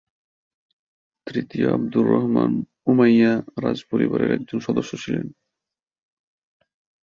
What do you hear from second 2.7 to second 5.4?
Umayya রাজপরিবারের একজন সদস্য ছিলেন।